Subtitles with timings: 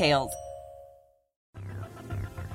[0.00, 0.32] details.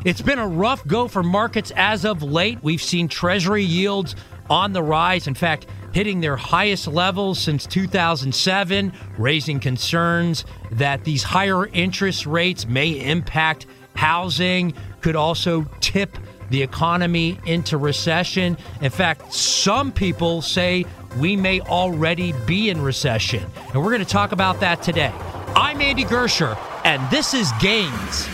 [0.03, 2.59] It's been a rough go for markets as of late.
[2.61, 4.15] We've seen Treasury yields
[4.49, 5.27] on the rise.
[5.27, 12.67] In fact, hitting their highest levels since 2007, raising concerns that these higher interest rates
[12.67, 13.65] may impact
[13.95, 16.17] housing, could also tip
[16.51, 18.57] the economy into recession.
[18.81, 20.85] In fact, some people say
[21.17, 23.43] we may already be in recession.
[23.73, 25.13] And we're going to talk about that today.
[25.55, 26.55] I'm Andy Giersher,
[26.85, 28.29] and this is Gains.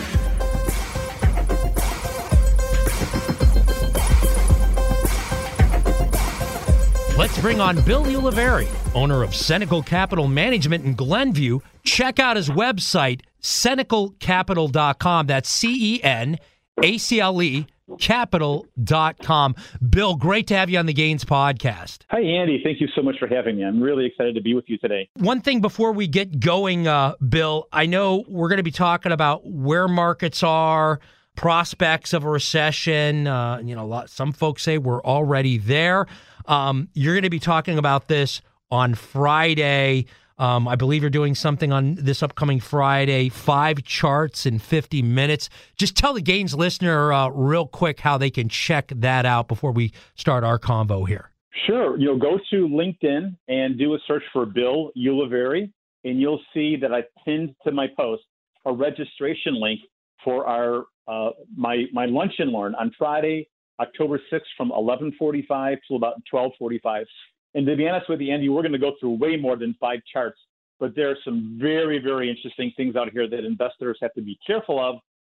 [7.18, 11.60] Let's bring on Bill Ulivieri, owner of Cenacle Capital Management in Glenview.
[11.84, 15.28] Check out his website, cenaclecapital.com.
[15.28, 16.38] That's C E N
[16.84, 17.68] A C L E
[18.00, 19.56] capital.com.
[19.90, 22.00] Bill, great to have you on the Gains podcast.
[22.10, 22.62] Hi, Andy.
[22.64, 23.64] Thank you so much for having me.
[23.64, 25.09] I'm really excited to be with you today.
[25.16, 29.12] One thing before we get going, uh, Bill, I know we're going to be talking
[29.12, 31.00] about where markets are,
[31.36, 33.28] prospects of a recession.
[33.28, 36.08] Uh, you know, lot, some folks say we're already there.
[36.46, 40.06] Um, you're going to be talking about this on Friday.
[40.41, 45.50] Um, I believe you're doing something on this upcoming Friday, five charts in 50 minutes.
[45.78, 49.72] Just tell the Gains listener uh, real quick how they can check that out before
[49.72, 51.30] we start our convo here.
[51.68, 51.96] Sure.
[52.00, 55.72] You'll go to LinkedIn and do a search for Bill Ulivieri,
[56.06, 58.24] and you'll see that I pinned to my post
[58.66, 59.80] a registration link
[60.24, 63.47] for our uh, my my lunch and learn on Friday,
[63.80, 67.06] October 6th from 11:45 to about 12:45.
[67.53, 69.75] And to be honest with you, Andy, we're going to go through way more than
[69.79, 70.39] five charts,
[70.79, 74.39] but there are some very, very interesting things out here that investors have to be
[74.45, 74.95] careful of.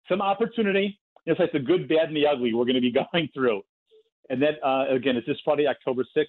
[0.10, 1.00] Some opportunity.
[1.26, 3.62] It's like the good, bad, and the ugly we're going to be going through.
[4.30, 6.26] And then, uh, again, it's this Friday, October 6th.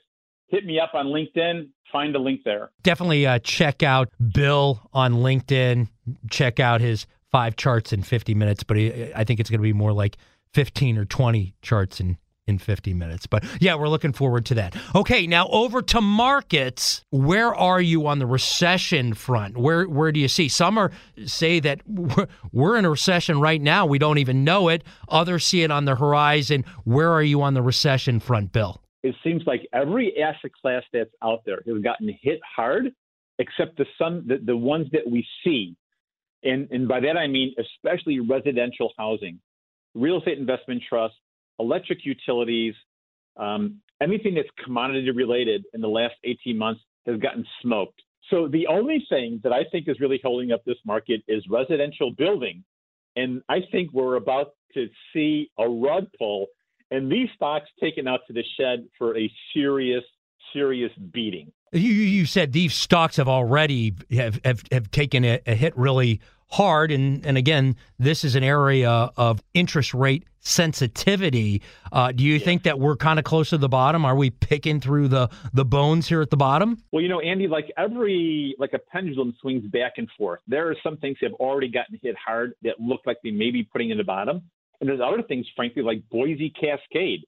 [0.49, 1.69] Hit me up on LinkedIn.
[1.91, 2.71] Find a link there.
[2.83, 5.89] Definitely uh, check out Bill on LinkedIn.
[6.31, 9.73] Check out his five charts in 50 minutes, but I think it's going to be
[9.73, 10.19] more like
[10.53, 13.27] 15 or 20 charts in in 50 minutes.
[13.27, 14.77] But yeah, we're looking forward to that.
[14.95, 17.05] Okay, now over to markets.
[17.11, 19.57] Where are you on the recession front?
[19.57, 20.49] Where where do you see?
[20.49, 20.91] Some are
[21.25, 23.87] say that we're, in a recession right now.
[23.87, 24.83] We don't even know it.
[25.09, 26.65] Others see it on the horizon.
[26.85, 28.81] Where are you on the recession front, Bill?
[29.03, 32.93] It seems like every asset class that's out there has gotten hit hard,
[33.39, 35.77] except the some the, the ones that we see.
[36.45, 39.39] And, and by that I mean especially residential housing,
[39.95, 41.19] real estate investment trusts,
[41.63, 42.75] electric utilities,
[43.37, 48.01] um, anything that's commodity related in the last 18 months has gotten smoked.
[48.31, 52.13] So the only thing that I think is really holding up this market is residential
[52.13, 52.65] building.
[53.17, 56.47] And I think we're about to see a rug pull
[56.93, 60.05] and these stocks taken out to the shed for a serious,
[60.53, 61.51] serious beating.
[61.73, 66.21] You, you said these stocks have already have, have, have taken a, a hit really
[66.51, 66.93] hard.
[66.93, 71.63] And, and again, this is an area of interest rate sensitivity.
[71.91, 72.45] Uh, do you yeah.
[72.45, 74.05] think that we're kind of close to the bottom?
[74.05, 76.83] Are we picking through the, the bones here at the bottom?
[76.91, 80.41] Well, you know, Andy, like every, like a pendulum swings back and forth.
[80.47, 83.51] There are some things that have already gotten hit hard that look like they may
[83.51, 84.43] be putting in the bottom.
[84.81, 87.25] And there's other things, frankly, like Boise Cascade,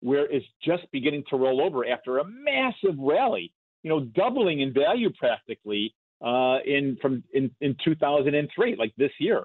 [0.00, 3.50] where it's just beginning to roll over after a massive rally,
[3.82, 9.44] you know, doubling in value practically uh, in from in, in 2003, like this year.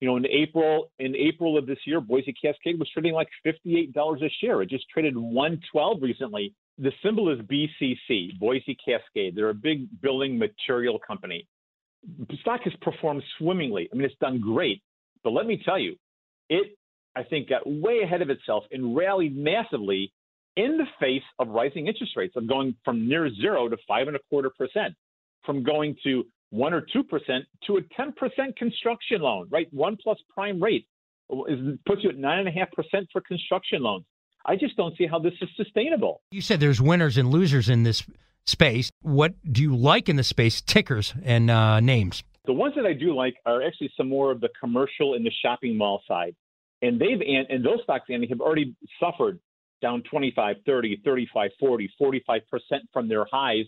[0.00, 4.24] You know, in April in April of this year, Boise Cascade was trading like $58
[4.24, 4.62] a share.
[4.62, 6.54] It just traded 112 recently.
[6.78, 9.34] The symbol is BCC, Boise Cascade.
[9.34, 11.48] They're a big building material company.
[12.28, 13.88] The stock has performed swimmingly.
[13.92, 14.80] I mean, it's done great.
[15.24, 15.96] But let me tell you,
[16.48, 16.78] it
[17.16, 20.12] I think got way ahead of itself and rallied massively
[20.56, 24.16] in the face of rising interest rates of going from near zero to five and
[24.16, 24.94] a quarter percent
[25.44, 29.68] from going to one or two percent to a ten percent construction loan, right?
[29.72, 30.86] One plus prime rate
[31.48, 34.04] is, puts you at nine and a half percent for construction loans.
[34.46, 36.22] I just don't see how this is sustainable.
[36.30, 38.02] You said there's winners and losers in this
[38.46, 38.90] space.
[39.02, 40.60] What do you like in the space?
[40.62, 42.22] Tickers and uh, names.
[42.46, 45.32] The ones that I do like are actually some more of the commercial and the
[45.42, 46.34] shopping mall side.
[46.80, 49.38] And they've and, and those stocks, Andy, have already suffered
[49.82, 52.40] down 25, 30, 35, 40, 45%
[52.92, 53.66] from their highs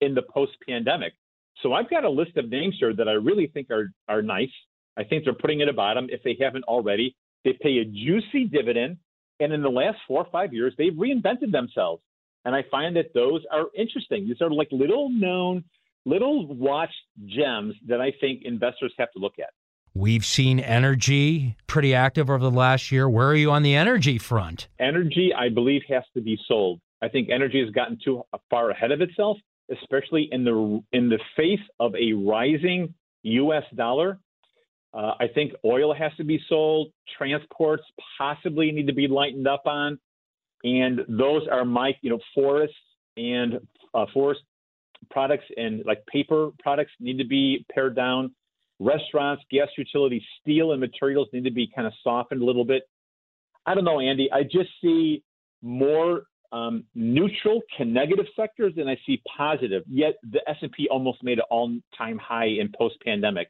[0.00, 1.12] in the post pandemic.
[1.62, 4.50] So I've got a list of names here that I really think are are nice.
[4.96, 7.16] I think they're putting it at a bottom if they haven't already.
[7.44, 8.98] They pay a juicy dividend,
[9.40, 12.02] and in the last four or five years, they've reinvented themselves.
[12.44, 14.26] And I find that those are interesting.
[14.26, 15.64] These are like little known
[16.04, 16.94] little watched
[17.26, 19.50] gems that I think investors have to look at.
[19.94, 23.08] We've seen energy pretty active over the last year.
[23.08, 24.68] Where are you on the energy front?
[24.80, 26.80] Energy, I believe, has to be sold.
[27.02, 29.36] I think energy has gotten too far ahead of itself,
[29.72, 33.64] especially in the in the face of a rising U.S.
[33.74, 34.18] dollar.
[34.94, 36.92] Uh, I think oil has to be sold.
[37.16, 37.82] Transports
[38.18, 39.98] possibly need to be lightened up on,
[40.64, 42.76] and those are my you know forests
[43.16, 43.54] and
[43.94, 44.40] uh, forest
[45.10, 48.34] products and like paper products need to be pared down.
[48.78, 52.82] Restaurants, gas utilities, steel and materials need to be kind of softened a little bit.
[53.64, 54.28] I don't know, Andy.
[54.32, 55.22] I just see
[55.62, 59.82] more um, neutral to negative sectors and I see positive.
[59.88, 63.48] Yet the S&P almost made an all-time high in post-pandemic,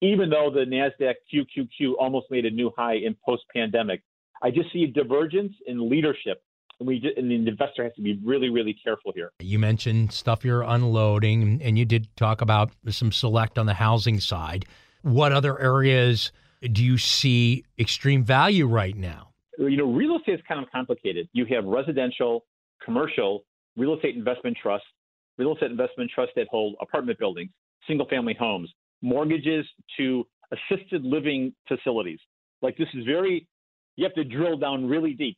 [0.00, 4.02] even though the Nasdaq QQQ almost made a new high in post-pandemic.
[4.42, 6.42] I just see a divergence in leadership
[6.80, 9.32] and we just, and the investor has to be really, really careful here.
[9.40, 14.20] You mentioned stuff you're unloading, and you did talk about some select on the housing
[14.20, 14.64] side.
[15.02, 19.27] What other areas do you see extreme value right now?
[19.58, 21.28] You know, real estate is kind of complicated.
[21.32, 22.44] You have residential,
[22.84, 23.44] commercial,
[23.76, 24.86] real estate investment trusts,
[25.36, 27.50] real estate investment trusts that hold apartment buildings,
[27.86, 28.72] single family homes,
[29.02, 29.66] mortgages
[29.96, 32.20] to assisted living facilities.
[32.62, 33.46] Like this is very,
[33.96, 35.36] you have to drill down really deep.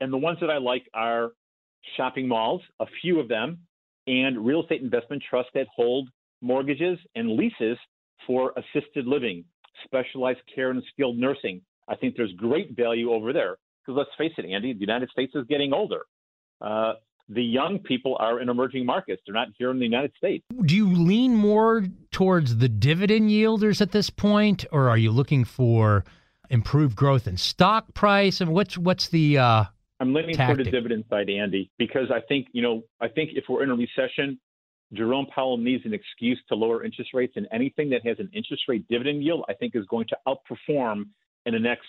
[0.00, 1.30] And the ones that I like are
[1.96, 3.58] shopping malls, a few of them,
[4.06, 6.08] and real estate investment trusts that hold
[6.40, 7.76] mortgages and leases
[8.26, 9.44] for assisted living,
[9.84, 11.60] specialized care, and skilled nursing.
[11.90, 15.32] I think there's great value over there because let's face it, Andy, the United States
[15.34, 16.02] is getting older.
[16.60, 16.94] Uh,
[17.28, 19.22] the young people are in emerging markets.
[19.26, 20.44] They're not here in the United States.
[20.64, 25.44] Do you lean more towards the dividend yielders at this point, or are you looking
[25.44, 26.04] for
[26.48, 28.40] improved growth in stock price?
[28.40, 29.64] And what's what's the uh,
[30.00, 30.56] I'm leaning tactic.
[30.56, 33.70] toward the dividend side, Andy, because I think you know I think if we're in
[33.70, 34.38] a recession,
[34.92, 38.64] Jerome Powell needs an excuse to lower interest rates, and anything that has an interest
[38.68, 41.04] rate dividend yield, I think, is going to outperform
[41.46, 41.86] in the next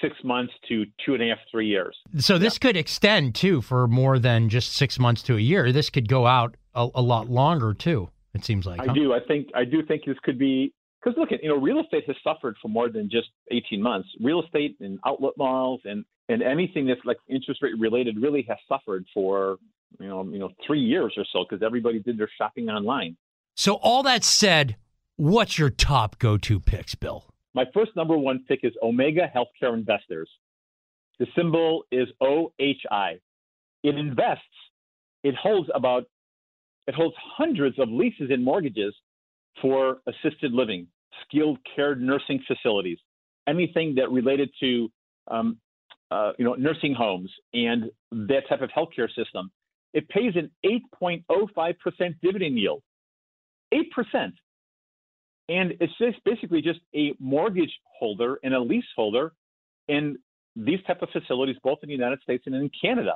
[0.00, 1.96] six months to two and a half, three years.
[2.18, 2.68] So this yeah.
[2.68, 5.72] could extend too for more than just six months to a year.
[5.72, 8.10] This could go out a, a lot longer too.
[8.34, 8.80] It seems like.
[8.80, 8.92] I huh?
[8.92, 9.12] do.
[9.12, 9.48] I think.
[9.54, 12.56] I do think this could be because look at you know real estate has suffered
[12.62, 14.08] for more than just 18 months.
[14.20, 18.58] Real estate and outlet malls and and anything that's like interest rate related really has
[18.68, 19.56] suffered for
[19.98, 23.16] you know you know three years or so because everybody did their shopping online.
[23.56, 24.76] So all that said,
[25.16, 27.29] what's your top go-to picks, Bill?
[27.54, 30.28] My first number one pick is Omega Healthcare Investors.
[31.18, 33.20] The symbol is OHI.
[33.82, 34.44] It invests.
[35.22, 36.04] It holds about
[36.86, 38.94] it holds hundreds of leases and mortgages
[39.60, 40.86] for assisted living,
[41.24, 42.98] skilled care nursing facilities,
[43.46, 44.90] anything that related to
[45.30, 45.58] um,
[46.10, 49.50] uh, you know, nursing homes and that type of healthcare system,
[49.92, 51.74] it pays an 8.05%
[52.22, 52.82] dividend yield.
[53.72, 54.32] 8%.
[55.50, 59.32] And it's just basically just a mortgage holder and a leaseholder
[59.88, 60.16] in
[60.54, 63.14] these type of facilities, both in the United States and in Canada.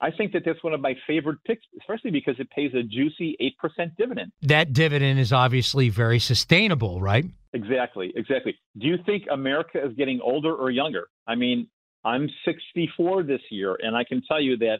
[0.00, 3.36] I think that that's one of my favorite picks, especially because it pays a juicy
[3.78, 4.32] 8% dividend.
[4.42, 7.26] That dividend is obviously very sustainable, right?
[7.52, 8.54] Exactly, exactly.
[8.78, 11.08] Do you think America is getting older or younger?
[11.26, 11.66] I mean,
[12.02, 14.78] I'm 64 this year, and I can tell you that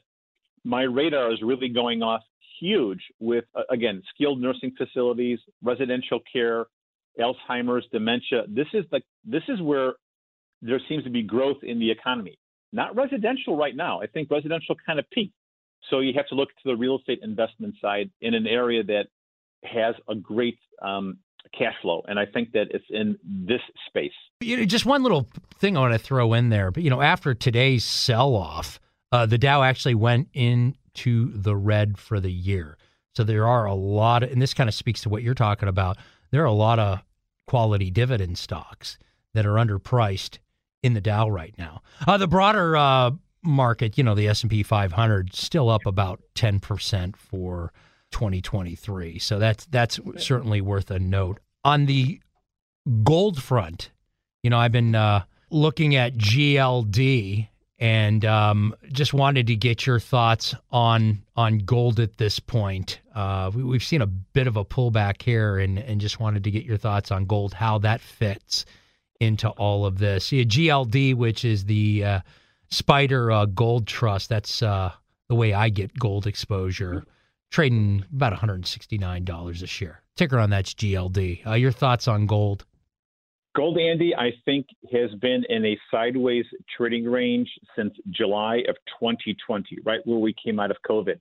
[0.65, 2.23] my radar is really going off
[2.61, 6.67] huge with, again, skilled nursing facilities, residential care,
[7.19, 8.45] Alzheimer's, dementia.
[8.49, 9.95] This is the this is where
[10.63, 12.39] there seems to be growth in the economy.
[12.73, 14.01] Not residential right now.
[14.01, 15.35] I think residential kind of peaked.
[15.91, 19.07] So you have to look to the real estate investment side in an area that
[19.65, 21.19] has a great um,
[21.57, 22.03] cash flow.
[22.07, 24.13] And I think that it's in this space.
[24.41, 26.71] You know, just one little thing I want to throw in there.
[26.71, 28.81] But, you know, after today's sell off,
[29.13, 32.77] uh, the Dow actually went into the red for the year.
[33.17, 35.69] So there are a lot of, and this kind of speaks to what you're talking
[35.69, 35.97] about.
[36.31, 37.01] There are a lot of
[37.49, 38.99] quality dividend stocks
[39.33, 40.39] that are underpriced
[40.83, 41.81] in the Dow right now.
[42.07, 43.11] Uh, the broader uh,
[43.43, 47.73] market, you know, the S&P 500 still up about 10% for
[48.11, 49.19] 2023.
[49.19, 51.41] So that's that's certainly worth a note.
[51.65, 52.21] On the
[53.03, 53.91] gold front,
[54.43, 57.49] you know, I've been uh, looking at GLD
[57.79, 63.01] and um, just wanted to get your thoughts on on gold at this point.
[63.15, 66.51] Uh, we, have seen a bit of a pullback here, and and just wanted to
[66.51, 68.65] get your thoughts on gold, how that fits
[69.21, 70.33] into all of this.
[70.33, 72.21] Yeah, GLD, which is the uh,
[72.71, 74.29] Spider uh, Gold Trust.
[74.29, 74.93] That's uh,
[75.29, 77.05] the way I get gold exposure,
[77.51, 80.03] trading about one hundred sixty nine dollars a share.
[80.17, 81.47] Ticker on that's GLD.
[81.47, 82.65] Uh, your thoughts on gold?
[83.59, 86.45] Gold, Andy, I think has been in a sideways
[86.77, 91.19] trading range since July of 2020, right where we came out of COVID.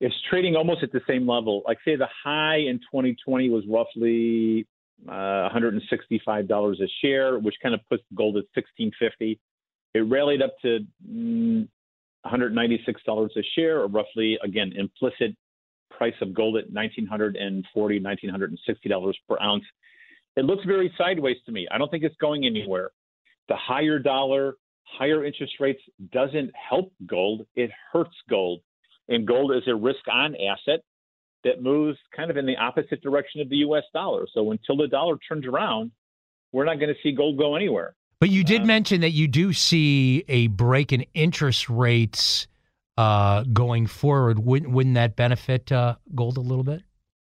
[0.00, 1.62] It's trading almost at the same level.
[1.64, 4.66] Like say the high in 2020 was roughly
[5.08, 9.38] uh, $165 a share, which kind of puts gold at 1650.
[9.94, 11.68] It rallied up to mm,
[12.26, 15.36] $196 a share, or roughly again implicit
[15.96, 19.64] price of gold at $1,940, $1,960 per ounce
[20.36, 21.66] it looks very sideways to me.
[21.70, 22.90] I don't think it's going anywhere.
[23.48, 25.80] The higher dollar, higher interest rates
[26.12, 28.60] doesn't help gold, it hurts gold.
[29.08, 30.80] And gold is a risk on asset
[31.44, 34.26] that moves kind of in the opposite direction of the US dollar.
[34.32, 35.92] So until the dollar turns around,
[36.52, 37.94] we're not going to see gold go anywhere.
[38.18, 42.46] But you did uh, mention that you do see a break in interest rates
[42.96, 44.38] uh, going forward.
[44.38, 46.82] Wouldn't, wouldn't that benefit uh, gold a little bit?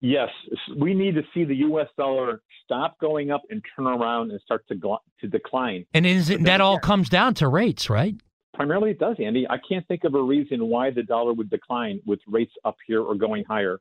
[0.02, 0.30] Yes,
[0.78, 1.88] we need to see the U.S.
[1.98, 5.86] dollar stop going up and turn around and start to go, to decline.
[5.94, 8.16] And is it, that all comes down to rates, right?
[8.54, 9.46] Primarily, it does, Andy.
[9.50, 13.02] I can't think of a reason why the dollar would decline with rates up here
[13.02, 13.80] or going higher.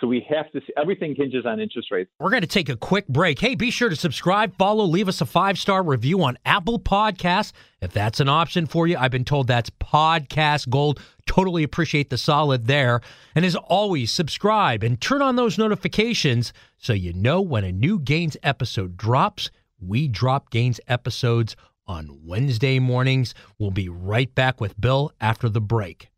[0.00, 2.10] So we have to see everything hinges on interest rates.
[2.20, 3.40] We're going to take a quick break.
[3.40, 7.52] Hey, be sure to subscribe, follow, leave us a five star review on Apple Podcasts.
[7.80, 11.00] If that's an option for you, I've been told that's podcast gold.
[11.26, 13.00] Totally appreciate the solid there.
[13.34, 17.98] And as always, subscribe and turn on those notifications so you know when a new
[17.98, 19.50] Gains episode drops.
[19.80, 23.34] We drop Gains episodes on Wednesday mornings.
[23.58, 26.08] We'll be right back with Bill after the break.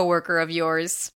[0.00, 1.12] coworker of yours.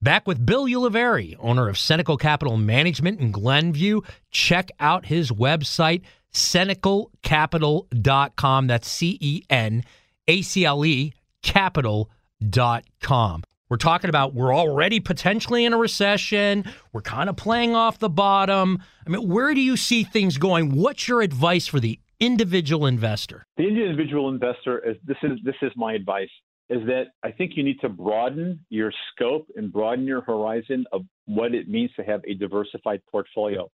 [0.00, 4.00] Back with Bill Ulivieri, owner of Cenacle Capital Management in Glenview.
[4.32, 6.02] Check out his website,
[6.32, 8.66] cenaclecapital.com.
[8.66, 9.84] That's C E N
[10.26, 13.44] A C L E capital.com.
[13.68, 16.64] We're talking about we're already potentially in a recession.
[16.92, 18.82] We're kind of playing off the bottom.
[19.06, 20.74] I mean, where do you see things going?
[20.74, 23.46] What's your advice for the individual investor?
[23.56, 26.28] The individual investor is this is this is my advice
[26.68, 31.02] is that I think you need to broaden your scope and broaden your horizon of
[31.26, 33.70] what it means to have a diversified portfolio.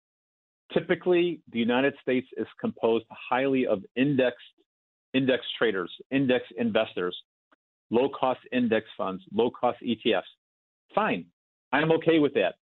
[0.73, 4.39] Typically, the United States is composed highly of indexed
[5.13, 7.15] index traders, index investors,
[7.89, 10.21] low cost index funds, low cost ETFs.
[10.95, 11.25] Fine.
[11.71, 12.55] I'm okay with that.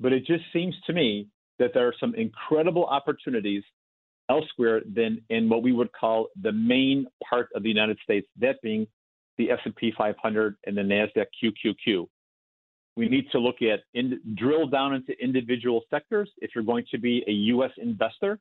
[0.00, 3.62] But it just seems to me that there are some incredible opportunities
[4.28, 8.60] elsewhere than in what we would call the main part of the United States, that
[8.62, 8.86] being
[9.38, 12.06] the S&P 500 and the Nasdaq QQQ.
[12.96, 16.98] We need to look at in, drill down into individual sectors if you're going to
[16.98, 17.70] be a U.S.
[17.76, 18.38] investor,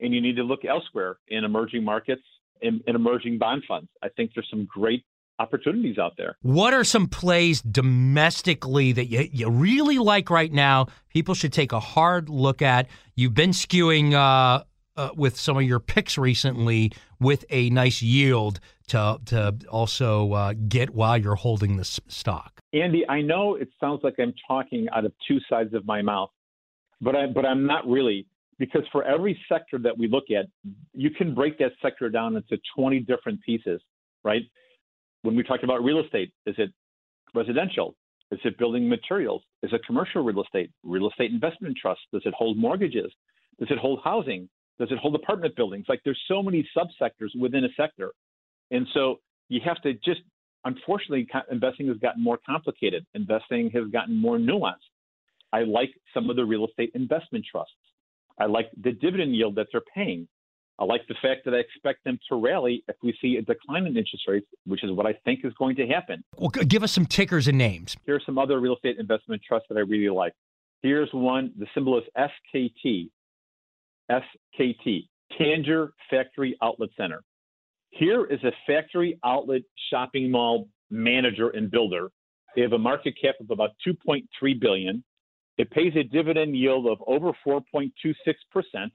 [0.00, 2.22] and you need to look elsewhere in emerging markets
[2.60, 3.88] in, in emerging bond funds.
[4.02, 5.04] I think there's some great
[5.38, 6.36] opportunities out there.
[6.42, 10.88] What are some plays domestically that you, you really like right now?
[11.10, 12.88] People should take a hard look at.
[13.14, 14.64] You've been skewing uh,
[14.96, 20.54] uh, with some of your picks recently with a nice yield to to also uh,
[20.68, 22.60] get while you're holding the stock.
[22.72, 26.30] Andy, I know it sounds like I'm talking out of two sides of my mouth,
[27.00, 28.26] but I but I'm not really
[28.58, 30.46] because for every sector that we look at,
[30.94, 33.80] you can break that sector down into 20 different pieces,
[34.24, 34.42] right?
[35.22, 36.72] When we talk about real estate, is it
[37.34, 37.96] residential?
[38.30, 39.42] Is it building materials?
[39.62, 40.70] Is it commercial real estate?
[40.82, 42.00] Real estate investment trust?
[42.12, 43.12] Does it hold mortgages?
[43.58, 44.48] Does it hold housing?
[44.78, 45.86] Does it hold apartment buildings?
[45.88, 48.12] Like there's so many subsectors within a sector.
[48.70, 49.16] And so
[49.48, 50.20] you have to just,
[50.64, 53.06] unfortunately, investing has gotten more complicated.
[53.14, 54.74] Investing has gotten more nuanced.
[55.52, 57.72] I like some of the real estate investment trusts.
[58.38, 60.28] I like the dividend yield that they're paying.
[60.78, 63.86] I like the fact that I expect them to rally if we see a decline
[63.86, 66.22] in interest rates, which is what I think is going to happen.
[66.36, 67.96] Well, give us some tickers and names.
[68.04, 70.34] Here are some other real estate investment trusts that I really like.
[70.82, 71.52] Here's one.
[71.58, 73.08] The symbol is SKT.
[74.10, 75.08] SKT.
[75.38, 77.22] Tanger Factory Outlet Center.
[77.90, 82.10] Here is a factory outlet shopping mall manager and builder.
[82.54, 85.02] They have a market cap of about 2.3 billion.
[85.58, 88.90] It pays a dividend yield of over 4.26%.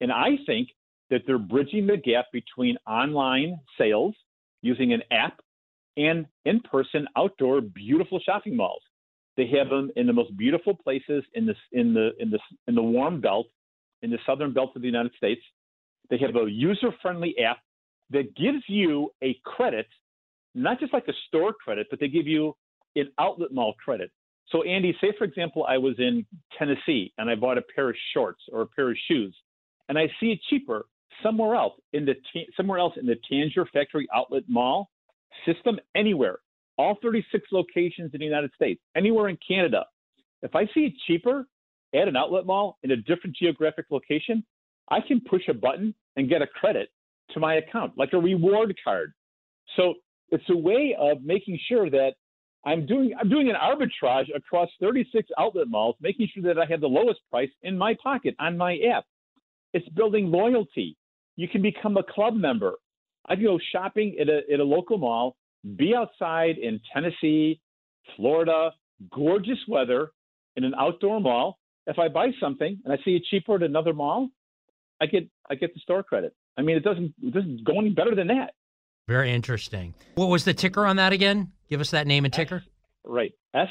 [0.00, 0.68] And I think
[1.10, 4.14] that they're bridging the gap between online sales
[4.62, 5.40] using an app
[5.96, 8.82] and in-person outdoor beautiful shopping malls.
[9.36, 12.74] They have them in the most beautiful places in the in the in the in
[12.74, 13.46] the warm belt,
[14.06, 15.42] in the southern belt of the United States.
[16.08, 17.58] They have a user-friendly app
[18.10, 19.88] that gives you a credit,
[20.54, 22.56] not just like a store credit, but they give you
[22.94, 24.12] an outlet mall credit.
[24.50, 26.24] So Andy, say for example, I was in
[26.56, 29.34] Tennessee and I bought a pair of shorts or a pair of shoes,
[29.88, 30.86] and I see it cheaper
[31.20, 32.14] somewhere else in the
[32.56, 34.88] somewhere else in the Tanger Factory Outlet Mall
[35.44, 36.38] system anywhere,
[36.78, 39.84] all 36 locations in the United States, anywhere in Canada.
[40.42, 41.46] If I see it cheaper
[41.96, 44.44] at an outlet mall in a different geographic location,
[44.88, 46.90] I can push a button and get a credit
[47.32, 49.12] to my account, like a reward card.
[49.76, 49.94] So
[50.30, 52.12] it's a way of making sure that
[52.64, 56.80] I'm doing I'm doing an arbitrage across 36 outlet malls, making sure that I have
[56.80, 59.04] the lowest price in my pocket on my app.
[59.72, 60.96] It's building loyalty.
[61.36, 62.74] You can become a club member.
[63.28, 65.36] I can go shopping at a, at a local mall,
[65.76, 67.60] be outside in Tennessee,
[68.16, 68.70] Florida,
[69.12, 70.10] gorgeous weather
[70.56, 71.58] in an outdoor mall.
[71.86, 74.28] If I buy something and I see it cheaper at another mall,
[75.00, 76.34] I get I get the store credit.
[76.56, 78.54] I mean, it doesn't it doesn't go any better than that.
[79.08, 79.94] Very interesting.
[80.16, 81.52] What was the ticker on that again?
[81.68, 82.56] Give us that name and ticker.
[82.56, 82.62] S,
[83.04, 83.32] right.
[83.54, 83.68] S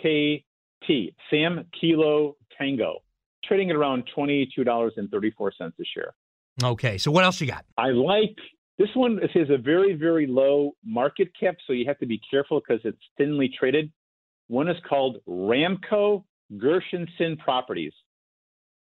[0.00, 0.44] K
[0.86, 1.14] T.
[1.30, 3.02] Sam Kilo Tango.
[3.44, 6.14] Trading at around twenty two dollars and thirty four cents a share.
[6.62, 7.64] Okay, so what else you got?
[7.76, 8.36] I like
[8.78, 9.18] this one.
[9.22, 12.80] It has a very, very low market cap, so you have to be careful because
[12.84, 13.90] it's thinly traded.
[14.48, 17.92] One is called Ramco Gershenson Properties.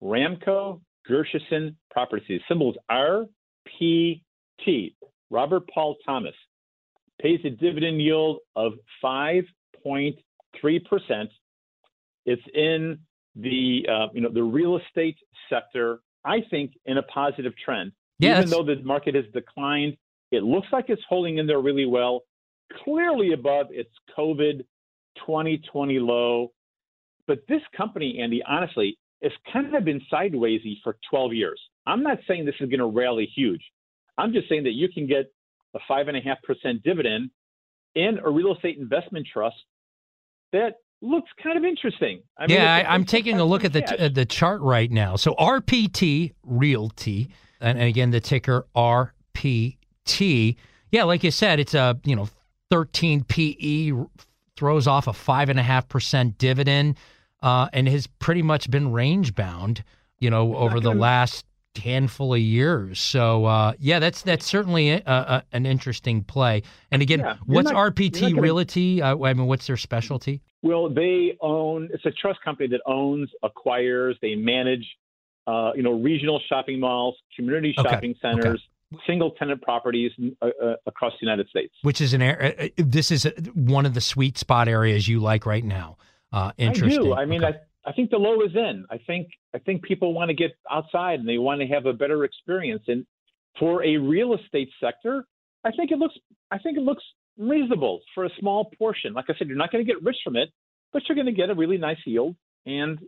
[0.01, 2.41] Ramco Gershenson Properties.
[2.47, 4.21] Symbols RPT.
[5.29, 6.35] Robert Paul Thomas
[7.21, 9.43] pays a dividend yield of 5.3%.
[12.25, 13.00] It's in
[13.35, 15.17] the uh, you know the real estate
[15.50, 17.91] sector I think, in a positive trend.
[18.19, 19.95] Yeah, Even though the market has declined,
[20.31, 22.24] it looks like it's holding in there really well,
[22.83, 24.59] clearly above its COVID
[25.25, 26.51] 2020 low.
[27.29, 31.61] But this company, Andy, honestly, it's kind of been sidewaysy for 12 years.
[31.85, 33.61] I'm not saying this is going to rally huge.
[34.18, 35.31] I'm just saying that you can get
[35.75, 37.29] a five and a half percent dividend
[37.94, 39.57] in a real estate investment trust
[40.53, 42.24] that looks kind of interesting.
[42.35, 44.89] I mean, yeah, I, am taking a look at the t- uh, the chart right
[44.89, 45.15] now.
[45.15, 47.29] So RPT Realty,
[47.61, 50.55] and, and again the ticker RPT.
[50.92, 52.27] Yeah, like you said, it's a you know
[52.72, 53.92] 13 PE
[54.57, 56.98] throws off a five and a half percent dividend,
[57.41, 59.83] uh, and has pretty much been range bound.
[60.19, 61.45] You know, over the last
[61.77, 62.99] handful of years.
[62.99, 66.63] So uh, yeah, that's that's certainly a, a, an interesting play.
[66.91, 68.41] And again, yeah, what's not, RPT gonna...
[68.41, 69.01] Realty?
[69.01, 70.41] Uh, I mean, what's their specialty?
[70.61, 71.89] Well, they own.
[71.93, 74.85] It's a trust company that owns, acquires, they manage,
[75.47, 77.89] uh, you know, regional shopping malls, community okay.
[77.89, 78.45] shopping centers.
[78.45, 78.63] Okay.
[79.05, 82.71] Single tenant properties uh, uh, across the United States, which is an area.
[82.75, 85.97] This is one of the sweet spot areas you like right now.
[86.31, 87.00] Uh, interesting.
[87.00, 87.13] I do.
[87.13, 87.57] I mean, okay.
[87.85, 88.85] I, I think the low is in.
[88.89, 91.94] I think I think people want to get outside and they want to have a
[91.94, 92.83] better experience.
[92.87, 93.05] And
[93.57, 95.25] for a real estate sector,
[95.63, 96.15] I think it looks.
[96.51, 97.03] I think it looks
[97.37, 99.13] reasonable for a small portion.
[99.13, 100.50] Like I said, you're not going to get rich from it,
[100.94, 103.00] but you're going to get a really nice yield, and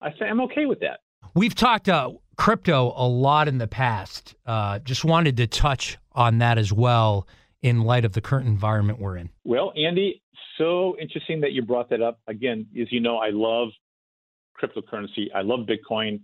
[0.00, 1.00] I say I'm okay with that.
[1.34, 4.34] We've talked uh, crypto a lot in the past.
[4.46, 7.26] Uh, just wanted to touch on that as well
[7.62, 9.30] in light of the current environment we're in.
[9.44, 10.22] Well, Andy,
[10.56, 12.20] so interesting that you brought that up.
[12.26, 13.68] Again, as you know, I love
[14.60, 15.26] cryptocurrency.
[15.34, 16.20] I love Bitcoin.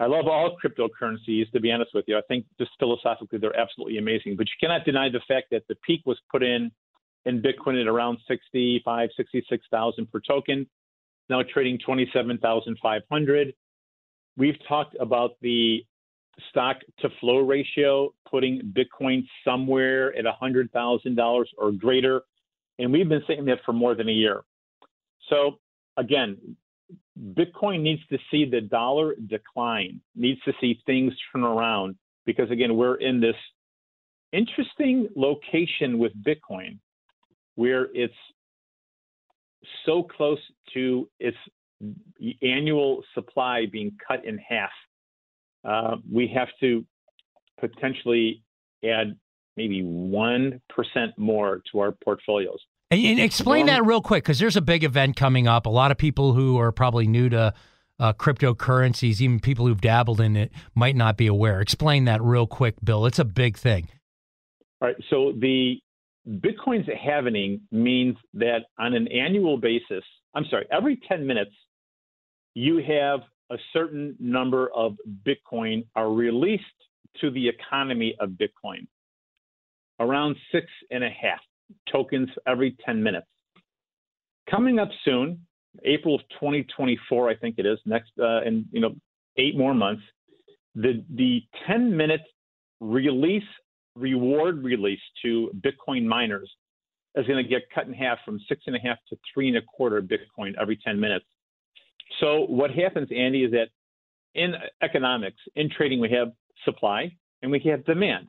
[0.00, 2.18] I love all cryptocurrencies, to be honest with you.
[2.18, 4.34] I think just philosophically, they're absolutely amazing.
[4.36, 6.72] But you cannot deny the fact that the peak was put in
[7.26, 10.66] in Bitcoin at around 65, 66,000 per token,
[11.28, 13.54] now trading 27,500.
[14.36, 15.84] We've talked about the
[16.50, 22.22] stock to flow ratio, putting Bitcoin somewhere at $100,000 or greater.
[22.78, 24.42] And we've been saying that for more than a year.
[25.28, 25.58] So,
[25.96, 26.56] again,
[27.18, 32.76] Bitcoin needs to see the dollar decline, needs to see things turn around because, again,
[32.76, 33.36] we're in this
[34.32, 36.78] interesting location with Bitcoin
[37.54, 38.12] where it's
[39.86, 40.40] so close
[40.74, 41.36] to its
[42.42, 44.70] annual supply being cut in half.
[45.64, 46.84] Uh, we have to
[47.60, 48.42] potentially
[48.84, 49.16] add
[49.56, 50.60] maybe 1%
[51.16, 52.58] more to our portfolios.
[52.90, 55.66] And, and explain that real quick because there's a big event coming up.
[55.66, 57.54] A lot of people who are probably new to
[57.98, 61.60] uh, cryptocurrencies, even people who've dabbled in it, might not be aware.
[61.60, 63.06] Explain that real quick, Bill.
[63.06, 63.88] It's a big thing.
[64.80, 64.96] All right.
[65.08, 65.76] So the
[66.28, 71.52] Bitcoin's halvening means that on an annual basis, I'm sorry, every 10 minutes,
[72.54, 73.20] you have
[73.54, 76.64] a certain number of Bitcoin are released
[77.20, 78.86] to the economy of Bitcoin.
[80.00, 81.38] Around six and a half
[81.90, 83.26] tokens every 10 minutes.
[84.50, 85.40] Coming up soon,
[85.84, 88.94] April of 2024, I think it is, next, uh, in, you know,
[89.36, 90.02] eight more months,
[90.74, 92.22] the, the 10 minute
[92.80, 93.42] release,
[93.94, 96.50] reward release to Bitcoin miners
[97.14, 99.56] is going to get cut in half from six and a half to three and
[99.56, 101.24] a quarter Bitcoin every 10 minutes.
[102.20, 103.68] So what happens, Andy, is that
[104.34, 106.32] in economics, in trading, we have
[106.64, 108.28] supply and we have demand.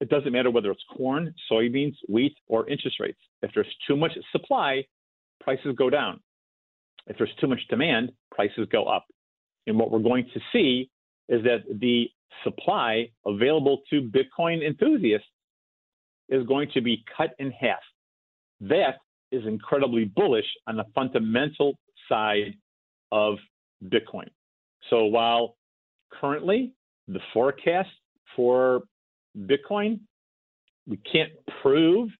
[0.00, 3.18] It doesn't matter whether it's corn, soybeans, wheat, or interest rates.
[3.42, 4.84] If there's too much supply,
[5.40, 6.20] prices go down.
[7.06, 9.06] If there's too much demand, prices go up.
[9.66, 10.90] And what we're going to see
[11.28, 12.10] is that the
[12.44, 15.26] supply available to Bitcoin enthusiasts
[16.28, 17.80] is going to be cut in half.
[18.60, 18.96] That
[19.32, 21.74] is incredibly bullish on the fundamental
[22.08, 22.54] side
[23.12, 23.36] of
[23.84, 24.28] Bitcoin.
[24.88, 25.56] So while
[26.20, 26.72] currently
[27.08, 27.90] the forecast
[28.36, 28.82] for
[29.36, 30.00] Bitcoin,
[30.86, 31.30] we can't
[31.62, 32.10] prove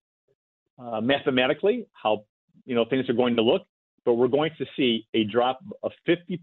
[0.78, 2.24] uh, mathematically how
[2.64, 3.62] you know things are going to look,
[4.04, 6.38] but we're going to see a drop of 50%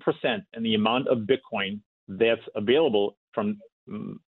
[0.53, 4.19] in the amount of Bitcoin that's available from um,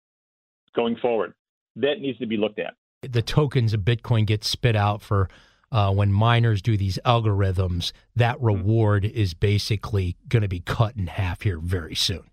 [0.75, 1.33] going forward.
[1.75, 2.73] That needs to be looked at.
[3.01, 5.29] The tokens of Bitcoin get spit out for
[5.71, 7.91] uh, when miners do these algorithms.
[8.15, 8.45] That mm-hmm.
[8.45, 12.29] reward is basically going to be cut in half here very soon.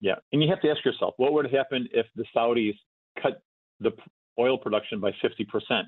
[0.00, 2.78] Yeah, and you have to ask yourself, what would happen if the Saudis
[3.22, 3.42] cut
[3.80, 3.90] the
[4.38, 5.82] oil production by 50%?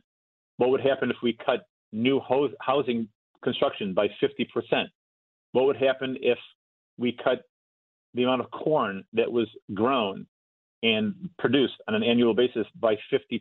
[0.59, 3.09] What would happen if we cut new ho- housing
[3.43, 4.85] construction by 50%.
[5.53, 6.39] What would happen if
[6.99, 7.43] we cut
[8.15, 10.27] the amount of corn that was grown
[10.83, 13.41] and produced on an annual basis by 50%?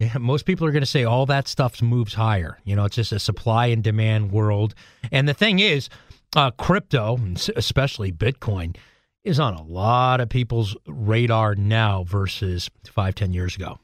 [0.00, 2.58] Yeah, most people are going to say all that stuff moves higher.
[2.64, 4.74] You know, it's just a supply and demand world.
[5.12, 5.90] And the thing is,
[6.34, 7.18] uh, crypto,
[7.54, 8.76] especially Bitcoin,
[9.24, 13.78] is on a lot of people's radar now versus five, ten years ago.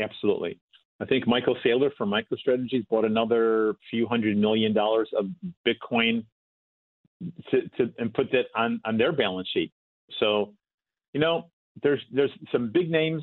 [0.00, 0.58] Absolutely.
[0.98, 5.26] I think Michael Saylor from MicroStrategies bought another few hundred million dollars of
[5.66, 6.24] Bitcoin
[7.50, 9.72] to, to and put that on, on their balance sheet.
[10.20, 10.54] So,
[11.12, 11.50] you know,
[11.82, 13.22] there's there's some big names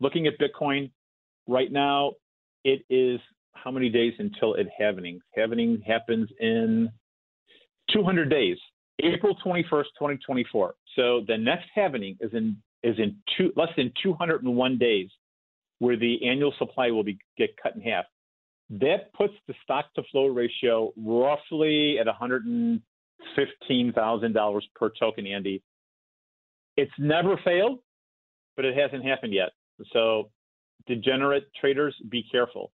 [0.00, 0.90] looking at Bitcoin
[1.50, 2.12] right now.
[2.64, 3.20] It is
[3.52, 5.18] how many days until it halvening?
[5.36, 6.88] Halvening happens in
[7.92, 8.56] 200 days,
[9.02, 10.74] April 21st, 2024.
[10.96, 15.10] So the next halvening is in is in two less than 201 days
[15.80, 18.06] where the annual supply will be get cut in half.
[18.70, 25.62] That puts the stock to flow ratio roughly at $115,000 per token, Andy.
[26.76, 27.80] It's never failed,
[28.56, 29.50] but it hasn't happened yet.
[29.92, 30.30] So,
[30.86, 32.72] degenerate traders, be careful.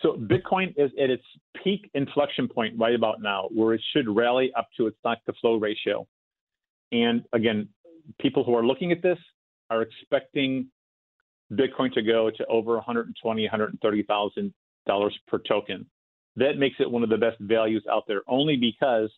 [0.00, 1.24] So, Bitcoin is at its
[1.64, 5.32] peak inflection point right about now, where it should rally up to its stock to
[5.40, 6.06] flow ratio.
[6.92, 7.68] And again,
[8.20, 9.18] people who are looking at this
[9.70, 10.68] are expecting
[11.52, 14.54] Bitcoin to go to over 120, 130,000
[14.86, 15.86] dollars per token.
[16.36, 19.10] That makes it one of the best values out there, only because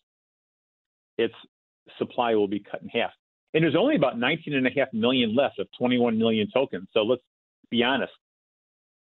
[1.17, 1.35] its
[1.99, 3.13] supply will be cut in half.
[3.55, 6.89] And there's only about 19 and a half million left of 21 million tokens.
[6.93, 7.23] So let's
[7.71, 8.13] be honest.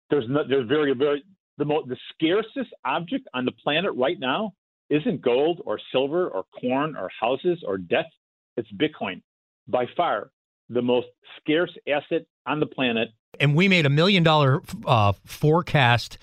[0.09, 1.23] There's no, there's very very
[1.57, 4.53] the most the scarcest object on the planet right now
[4.89, 8.09] isn't gold or silver or corn or houses or debt.
[8.57, 9.21] It's Bitcoin
[9.67, 10.31] by far
[10.69, 11.07] the most
[11.39, 13.09] scarce asset on the planet.
[13.39, 16.17] And we made a million dollar uh, forecast.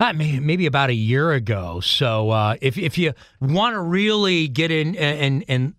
[0.00, 1.78] Uh, maybe about a year ago.
[1.78, 5.74] So uh, if if you want to really get in and and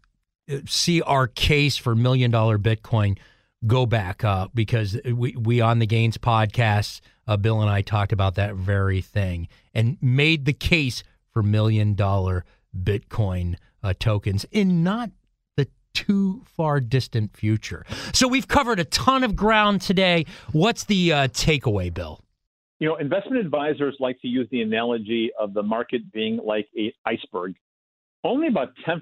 [0.66, 3.18] see our case for million dollar Bitcoin,
[3.66, 4.24] go back
[4.54, 9.02] because we we on the Gains podcast, uh, Bill and I talked about that very
[9.02, 12.46] thing and made the case for million dollar
[12.78, 15.12] Bitcoin uh, tokens in not
[15.56, 17.86] the too far distant future.
[18.14, 20.26] So we've covered a ton of ground today.
[20.52, 22.22] What's the uh, takeaway, Bill?
[22.80, 26.92] You know, investment advisors like to use the analogy of the market being like an
[27.06, 27.56] iceberg.
[28.26, 29.02] Only about 10%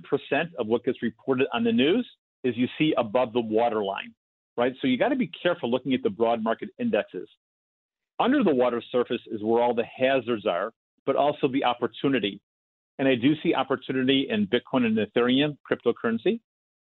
[0.60, 2.08] of what gets reported on the news
[2.44, 4.14] is you see above the waterline,
[4.62, 4.74] right?
[4.80, 7.28] So you got to be careful looking at the broad market indexes.
[8.20, 10.72] Under the water surface is where all the hazards are,
[11.08, 12.40] but also the opportunity.
[13.00, 16.42] And I do see opportunity in Bitcoin and Ethereum, cryptocurrency.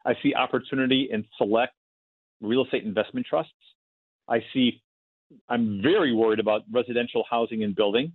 [0.07, 1.73] I see opportunity in select
[2.41, 3.53] real estate investment trusts.
[4.27, 4.81] I see.
[5.47, 8.11] I'm very worried about residential housing and building,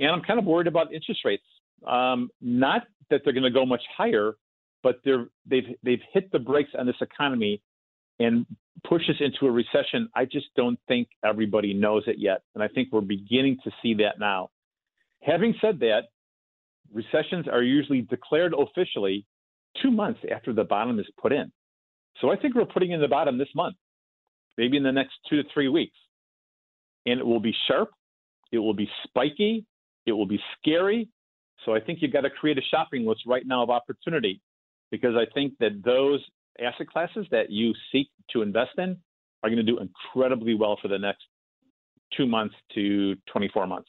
[0.00, 1.44] and I'm kind of worried about interest rates.
[1.86, 4.34] Um, not that they're going to go much higher,
[4.82, 7.62] but they're they've they've hit the brakes on this economy
[8.20, 8.46] and
[8.84, 10.08] push us into a recession.
[10.14, 13.94] I just don't think everybody knows it yet, and I think we're beginning to see
[13.94, 14.50] that now.
[15.22, 16.02] Having said that,
[16.92, 19.26] recessions are usually declared officially
[19.82, 21.50] two months after the bottom is put in.
[22.20, 23.76] So I think we're putting in the bottom this month,
[24.58, 25.96] maybe in the next two to three weeks.
[27.06, 27.90] And it will be sharp,
[28.52, 29.64] it will be spiky,
[30.06, 31.08] it will be scary.
[31.64, 34.40] So I think you've got to create a shopping list right now of opportunity
[34.90, 36.20] because I think that those
[36.58, 38.96] asset classes that you seek to invest in
[39.42, 41.22] are going to do incredibly well for the next
[42.16, 43.88] two months to 24 months.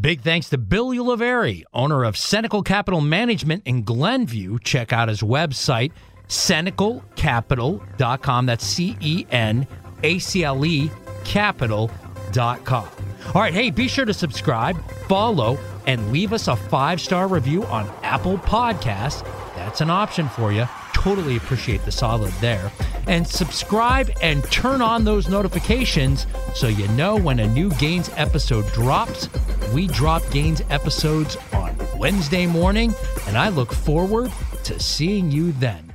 [0.00, 4.58] Big thanks to Bill Ulivieri, owner of Cenacle Capital Management in Glenview.
[4.58, 5.92] Check out his website,
[6.26, 8.46] cenaclecapital.com.
[8.46, 9.68] That's C E N
[10.02, 10.90] A C L E
[11.24, 12.88] capital.com.
[13.34, 14.76] All right, hey, be sure to subscribe,
[15.08, 19.24] follow, and leave us a five star review on Apple Podcasts.
[19.54, 20.66] That's an option for you.
[21.04, 22.72] Totally appreciate the solid there.
[23.06, 28.66] And subscribe and turn on those notifications so you know when a new Gains episode
[28.72, 29.28] drops.
[29.74, 32.94] We drop Gains episodes on Wednesday morning,
[33.26, 34.32] and I look forward
[34.64, 35.92] to seeing you then.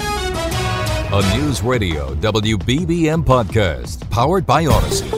[0.00, 5.17] A News Radio WBBM podcast powered by Audacy.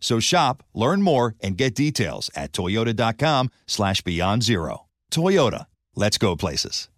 [0.00, 4.86] So shop, learn more, and get details at toyota.com slash beyond zero.
[5.12, 6.88] Toyota, let's go places.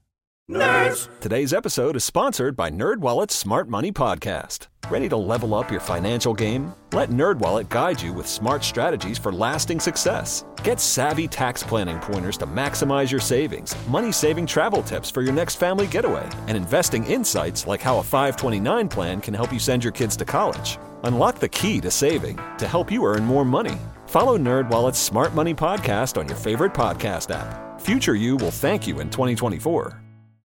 [0.51, 1.09] Nerds!
[1.21, 4.67] Today's episode is sponsored by NerdWallet's Smart Money Podcast.
[4.91, 6.75] Ready to level up your financial game?
[6.93, 10.45] Let NerdWallet guide you with smart strategies for lasting success.
[10.65, 15.55] Get savvy tax planning pointers to maximize your savings, money-saving travel tips for your next
[15.55, 19.93] family getaway, and investing insights like how a 529 plan can help you send your
[19.93, 20.79] kids to college.
[21.05, 23.79] Unlock the key to saving to help you earn more money.
[24.07, 27.81] Follow NerdWallet's Smart Money Podcast on your favorite podcast app.
[27.81, 30.10] Future you will thank you in 2024.